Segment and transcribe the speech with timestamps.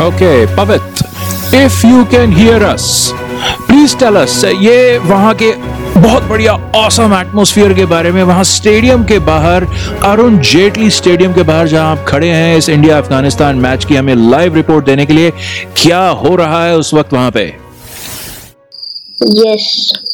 [0.00, 0.82] Okay, Pavit,
[1.52, 3.12] if you can hear us,
[3.66, 5.52] please tell us ये वहाँ के
[6.00, 9.64] बहुत बढ़िया औसम एटमोस्फियर के बारे में वहाँ स्टेडियम के बाहर
[10.10, 14.14] अरुण जेटली स्टेडियम के बाहर जहाँ आप खड़े हैं इस इंडिया अफ़गानिस्तान मैच की हमें
[14.14, 15.30] लाइव रिपोर्ट देने के लिए
[15.82, 17.44] क्या हो रहा है उस वक्त वहाँ पे
[19.20, 19.64] Yes.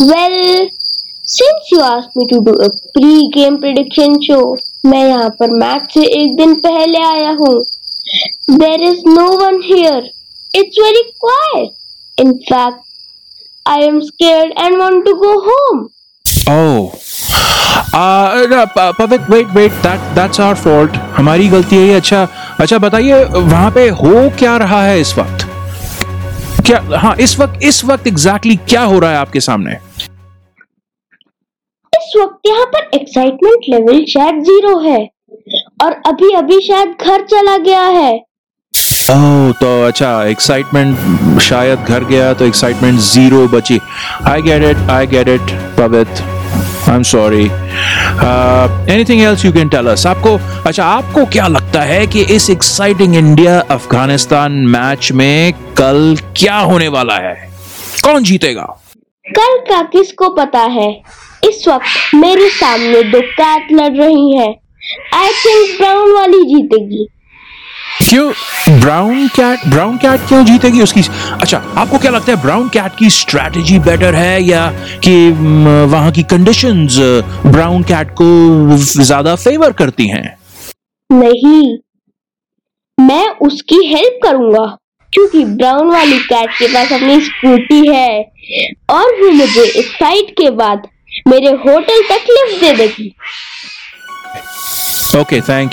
[0.00, 0.68] Well,
[1.26, 4.42] since you asked me to do a pre-game prediction show,
[4.86, 7.54] मैं यहाँ पर मैच से एक दिन पहले आया हूँ
[8.58, 10.02] There is no one here.
[10.54, 11.72] It's very quiet.
[12.18, 12.84] In fact,
[13.66, 15.80] I am scared and want to go home.
[16.48, 16.94] Oh.
[17.92, 21.00] Uh, no, Pa- Pavit, wait, wait, that that's our fault.
[21.16, 22.22] हमारी गलती है ये अच्छा
[22.60, 25.44] अच्छा बताइए वहाँ पे हो क्या रहा है इस वक्त
[26.66, 29.76] क्या हाँ इस वक्त इस वक्त एग्जैक्टली exactly क्या हो रहा है आपके सामने
[32.06, 34.98] इस वक्त यहाँ पर एक्साइटमेंट लेवल शायद ज़ीरो है।
[35.84, 38.12] और अभी अभी शायद घर चला गया है।
[39.10, 43.80] ओह तो अच्छा एक्साइटमेंट शायद घर गया तो एक्साइटमेंट ज़ीरो बची।
[44.28, 46.22] I get it I get it Pavit
[46.88, 47.44] I am sorry
[48.94, 53.16] anything else you can tell us आपको अच्छा आपको क्या लगता है कि इस एक्साइटिंग
[53.16, 57.34] इंडिया अफ़गानिस्तान मैच में कल क्या होने वाला है?
[58.04, 58.72] कौन जीतेगा?
[59.26, 60.90] कल का किसको पता है?
[61.48, 64.54] इस वक्त मेरे सामने दो कैट लड़ रही हैं।
[65.14, 67.06] आई थिंक ब्राउन वाली जीतेगी।
[68.00, 68.32] क्यों?
[68.80, 71.00] ब्राउन कैट ब्राउन कैट क्यों जीतेगी उसकी?
[71.40, 74.66] अच्छा आपको क्या लगता है ब्राउन कैट की स्ट्रैटेजी बेटर है या
[75.04, 75.14] कि
[75.90, 76.96] वहाँ की कंडीशंस
[77.46, 78.26] ब्राउन कैट को
[78.76, 80.36] ज़्यादा फेवर करती हैं?
[81.10, 81.78] नहीं।
[82.98, 84.66] मैं उसकी हेल्प करूँगा
[85.12, 88.20] क्योंकि ब्राउन वाली कैट के पास अपनी स्कूटी है
[88.90, 90.86] और वो मुझे इस फाइट के बाद
[91.28, 93.12] मेरे होटल तक लिफ्ट दे देगी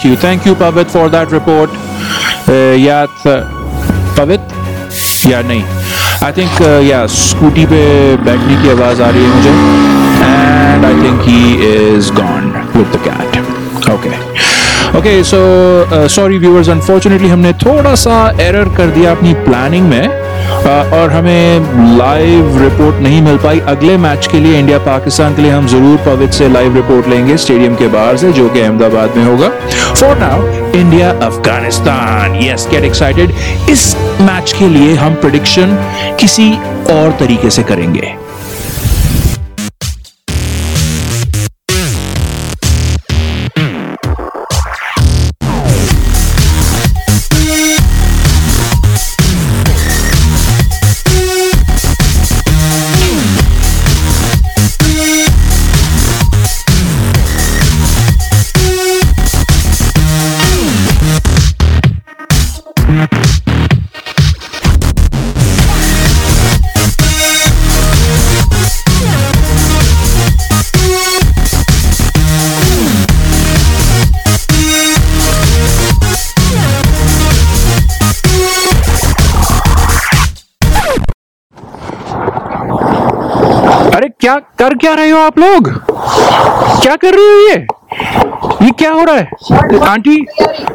[0.06, 0.16] you.
[0.16, 1.70] Thank you, Pavit, for that report.
[2.50, 3.46] Uh, yeah, th-
[4.18, 4.54] Pavit?
[5.28, 5.64] या नहीं
[6.24, 7.82] आई थिंक या स्कूटी पे
[8.26, 9.50] बैठने की आवाज़ आ रही है मुझे
[10.24, 14.12] and I think he is gone with the cat okay
[14.98, 15.40] okay so
[16.16, 18.18] sorry viewers unfortunately हमने थोड़ा सा
[18.48, 20.23] एरर कर दिया अपनी प्लानिंग में
[20.94, 25.52] और हमें लाइव रिपोर्ट नहीं मिल पाई। अगले मैच के लिए इंडिया पाकिस्तान के लिए
[25.52, 29.26] हम ज़रूर पवित से लाइव रिपोर्ट लेंगे स्टेडियम के बाहर से, जो कि अहमदाबाद में
[29.26, 29.50] होगा।
[29.94, 33.34] For now India Afghanistan yes get excited
[33.70, 35.78] इस मैच के लिए हम प्रडिक्शन
[36.20, 36.52] किसी
[36.94, 38.14] और तरीके से करेंगे।
[84.24, 85.68] क्या कर क्या रहे हो आप लोग?
[86.82, 87.56] क्या कर रहे हो ये?
[88.84, 89.26] क्या हो रहा है?
[89.90, 90.16] आंटी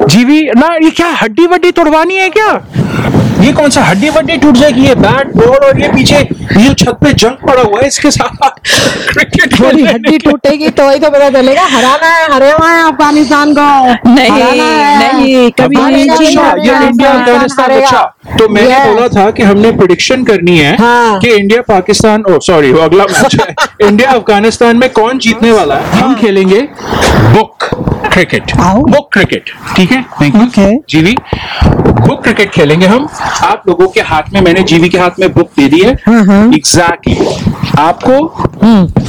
[0.05, 2.51] जीवी ना ये क्या हड्डी वड्डी तोड़वानी है क्या?
[3.41, 4.85] ये कौन सा हड्डी वड्डी टूट जाएगी?
[4.85, 6.17] ये बैट बॉल और ये पीछे
[6.61, 8.59] ये छत पे जंग पड़ा हुआ है इसके साथ
[9.11, 13.67] क्रिकेट थोड़ी हड्डी टूटेगी तो ही तो पता चलेगा। हराना है हरेवा है अफ़गानिस्तान को।
[14.09, 18.01] नहीं, नहीं, कभी ये इंडिया अफ़गानिस्तान अच्छा
[18.39, 22.71] तो मैंने बोला था कि हमने प्रिडिक्शन करनी है हाँ। कि इंडिया पाकिस्तान ओ सॉरी
[22.81, 23.53] अगला मैच है।
[23.87, 25.99] इंडिया अफ़गानिस्तान में कौन जीतने वाला है?
[25.99, 26.61] हम खेलेंगे
[27.33, 27.69] बुक।
[28.13, 29.43] क्रिकेट। आओ। बुक क्रिकेट
[29.75, 30.01] ठीक है?
[30.01, 30.75] Thank you Okay.
[30.89, 31.17] Jeevi
[32.07, 33.07] book cricket खेलेंगे हम।
[33.43, 35.91] आप लोगों के हाथ में मैंने जीवी के हाथ में बुक दे दी है।
[36.55, 37.17] एग्जैक्टली
[37.79, 38.43] आपको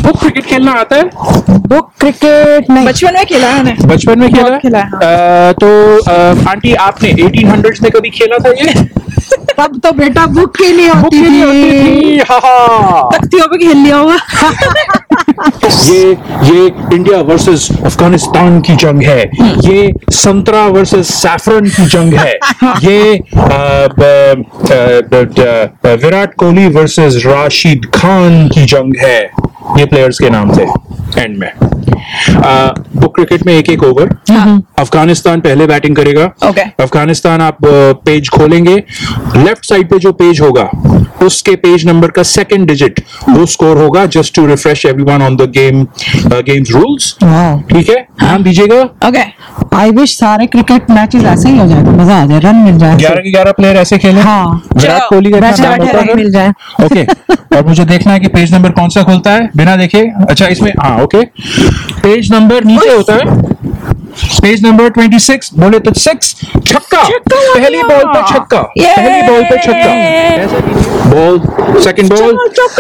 [0.03, 1.05] बुक क्रिकेट खेलना आता है?
[1.51, 5.99] बुक क्रिकेट नहीं। बचपन में खेला है मैंने। बचपन में खेला बहुत खेला है, तो
[6.03, 9.01] अ, आंटी आपने 1800s में कभी खेला था ये?
[9.31, 13.77] तब तो बेटा बुक की नहीं बुक होती थी। थी हाँ, हाँ। तख्तियों पे खेल
[13.77, 14.17] लिया होगा।
[15.41, 16.11] ये
[16.45, 19.23] ये इंडिया वर्सेस अफ़गानिस्तान की जंग है।
[19.65, 22.35] ये संतरा वर्सेस सैफरन की जंग है।
[22.85, 23.13] ये
[25.97, 29.21] विराट कोहली वर्सेस राशिद खान की जंग है।
[29.79, 30.67] ये प्लेयर्स के नाम थे।
[31.17, 31.53] एंड में।
[32.97, 34.09] वो क्रिकेट में एक एक ओवर
[34.79, 36.65] अफ़गानिस्तान पहले बैटिंग करेगा। Okay.
[36.81, 37.57] अफ़गानिस्तान आप
[38.05, 38.75] पेज खोलेंगे।
[39.37, 40.71] लेफ़्ट साइड पे जो पेज होगा
[41.23, 45.51] उसके पेज नंबर का सेकंड डिजिट वो स्कोर होगा just to refresh everyone on the
[45.57, 45.83] game
[46.27, 47.13] games rules
[47.71, 47.97] ठीक है?
[48.21, 49.25] ध्यान दीजिएगा। ओके
[49.77, 52.79] आई विश सारे क्रिकेट मैचेस ऐसे ही हो जाए तो मज़ा आ जाए रन मिल
[52.79, 56.53] जाए। ग्यारह के ग्यारह प्लेयर ऐसे खेले। हाँ। विराट कोहली का नाम है। मिल जाए।
[56.85, 57.05] ओके
[57.57, 60.73] और मुझे देखना है कि पेज नंबर कौन सा खुलता है। बिना देखे अच्छा इसमें
[60.81, 61.25] हाँ ओके
[62.03, 63.59] पेज नंबर नीचे होता है।
[64.43, 66.35] पेज नंबर 26 बोले तो सिक्स
[66.67, 69.91] छक्का पहली बॉल पे छक्का पहली बॉल पे छक्का
[71.11, 71.39] बॉल
[71.85, 72.33] सेकंड बॉल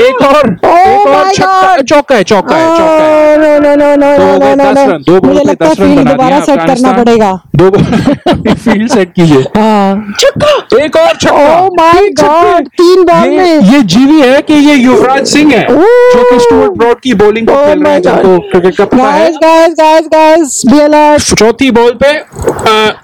[0.07, 4.09] एक और एक और छक्का चौका है चौका है चौका है no no no no
[4.39, 7.33] no no no दो बॉल पे लगता है दस रन बना दोबारा सेट करना पड़ेगा।
[7.57, 13.29] दो बॉल फ़ील्ड सेट कीजिए। हाँ। छक्का एक और छक्का Oh my तीन तीन बॉल
[13.31, 17.47] में। ये जीवी है कि ये युवराज सिंह है जो कि स्टुअर्ट ब्रॉड की बॉलिंग
[17.49, 20.81] को Oh खेल रहे हैं जिनको क्रिकेट का पता है। Guys guys guys guys be
[20.81, 22.09] alert चौथी बॉल पे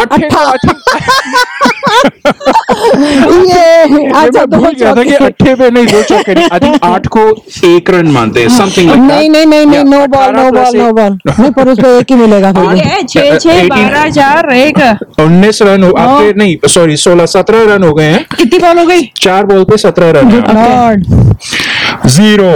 [0.03, 0.27] अट्ठे
[3.47, 6.79] ये ये अच्छा भूल गया था कि अट्ठे पे नहीं दो चौके नहीं। आई थिंक
[6.85, 7.21] आठ को
[7.69, 10.91] एक रन मानते हैं समथिंग लाइक नहीं नहीं नहीं नहीं no ball no ball no
[10.93, 14.79] ball नहीं पर उस पे एक ही मिलेगा छह छह 18 बारह चार एक
[15.21, 18.85] उन्नीस रन हो आपके नहीं सॉरी सोलह सत्रह रन हो गए हैं। कितनी बॉल हो
[18.87, 19.03] गई?
[19.23, 20.31] चार बॉल पे सत्रह रन
[22.07, 22.51] ज़ीरो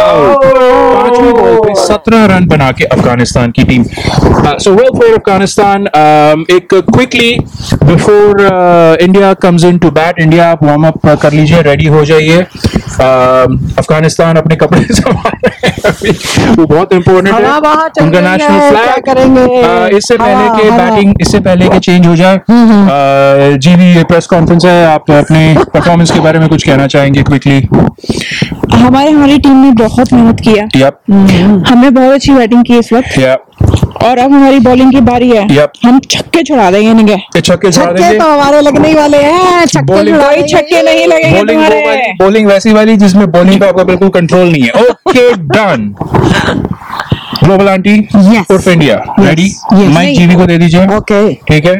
[0.00, 5.86] पांचवी बॉल पे सत्रह रन बना के अफ़गानिस्तान की team so well for Afghanistan.
[6.50, 7.32] एक quickly
[7.84, 8.42] before
[9.02, 12.38] India comes in to bat India आप वार्म अप कर लीजिए रेडी हो जाइए.
[12.38, 14.80] Um, अफ़गानिस्तान अपने कपड़े।
[16.58, 17.42] वो बहुत इंपॉर्टेंट है।
[18.02, 19.44] उनका नेशनल फ्लैग करेंगे?
[19.96, 22.40] इससे पहले के बैटिंग इससे पहले के चेंज हो जाए
[23.58, 25.42] जी भी ये प्रेस कॉन्फ्रेंस है। आप अपने
[25.74, 27.60] परफॉर्मेंस के बारे में कुछ कहना चाहेंगे क्विकली
[28.74, 31.00] हमारे हमारी टीम ने बहुत मेहनत किया। यप
[31.68, 33.18] हमने बहुत अच्छी बैटिंग की इस वक्त।
[34.04, 35.78] और अब हमारी बॉलिंग की बारी है। Yep.
[35.84, 40.10] हम छक्के छुड़ा देंगे इनके छक्के छक्के तो हमारे लगने ही वाले हैं छक्के Bowling-
[40.10, 43.66] छुड़ा कोई देंगे। छक्के नहीं लगेंगे बॉलिंग तुम्हारे। वाली बॉलिंग वैसी वाली जिसमें बॉलिंग पे
[43.68, 45.94] आपका बिल्कुल कंट्रोल नहीं है। Okay done
[47.44, 48.50] global aunty Yes.
[48.50, 49.50] उर्फ़ इंडिया रेडी
[49.94, 51.74] माइक जीवी को दे दीजिए। ओके ठीक है?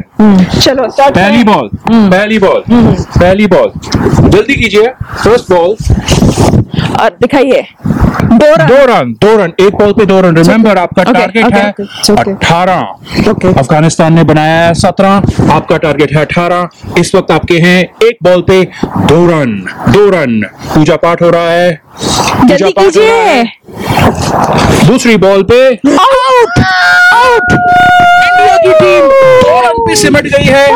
[0.61, 3.73] चलो start पहली बॉल पहली बॉल पहली बॉल
[4.29, 4.87] जल्दी कीजिए।
[5.25, 5.77] फ़र्स्ट बॉल
[7.01, 7.65] और दिखाइए।
[8.31, 11.71] दो रन दो रन दो रन एक बॉल पे दो रन रिमेंबर आपका टारगेट है.
[12.33, 12.81] अठारह।
[13.51, 18.43] अफ़गानिस्तान ने बनाया है सत्रह। आपका टारगेट है अठारह। इस वक्त आपके हैं एक बॉल
[18.43, 19.55] पे दो रन
[19.89, 20.41] दो रन
[20.75, 25.65] पूजा पाठ हो रहा है। पूजा जल्दी पाठ हो रहा कीजिए है। दूसरी बॉल पे
[25.69, 26.59] आउट
[27.15, 29.09] आउट इंडिया की टीम
[29.43, 30.67] दो रन पे सिमट गई है।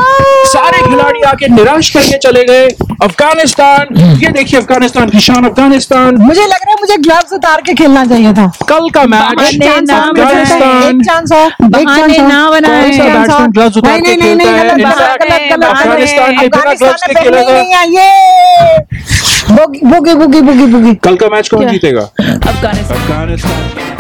[0.47, 2.69] सारे खिलाड़ी आके निराश करके चले गए।
[3.03, 7.75] अफ़गानिस्तान। ये देखिए अफ़गानिस्तान की शान अफ़गानिस्तान। मुझे लग रहा है मुझे ग्लव्स उतार के
[7.75, 9.69] खेलना चाहिए था। कल का मैच है?
[10.09, 10.13] अफ़गानिस्तान
[21.03, 22.01] कल का मैच कौन जीतेगा?
[22.01, 23.92] अफ़गानिस्तान। अफ़गानिस्तान।